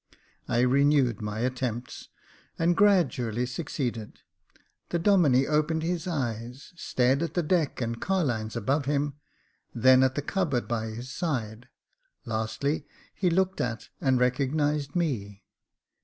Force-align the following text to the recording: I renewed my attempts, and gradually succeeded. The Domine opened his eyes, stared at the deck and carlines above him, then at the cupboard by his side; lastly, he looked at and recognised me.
I 0.47 0.61
renewed 0.61 1.21
my 1.21 1.41
attempts, 1.41 2.09
and 2.57 2.75
gradually 2.75 3.45
succeeded. 3.45 4.21
The 4.89 4.97
Domine 4.97 5.45
opened 5.47 5.83
his 5.83 6.07
eyes, 6.07 6.73
stared 6.75 7.21
at 7.21 7.35
the 7.35 7.43
deck 7.43 7.81
and 7.81 8.01
carlines 8.01 8.55
above 8.55 8.85
him, 8.85 9.13
then 9.75 10.01
at 10.01 10.15
the 10.15 10.23
cupboard 10.23 10.67
by 10.67 10.87
his 10.87 11.11
side; 11.11 11.69
lastly, 12.25 12.87
he 13.13 13.29
looked 13.29 13.61
at 13.61 13.89
and 14.01 14.19
recognised 14.19 14.95
me. 14.95 15.43